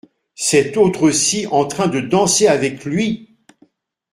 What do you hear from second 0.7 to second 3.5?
autre-ci en train de danser avec lui!